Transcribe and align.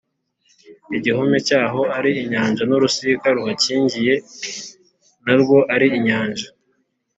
igihome 0.97 1.37
cyaho 1.47 1.81
ari 1.97 2.11
inyanja 2.23 2.63
n’urusika 2.69 3.25
ruhakingiye 3.35 4.13
na 5.25 5.33
rwo 5.41 5.57
ari 5.73 5.87
inyanja? 5.97 6.47